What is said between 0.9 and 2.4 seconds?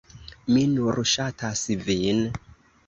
ŝatas vin!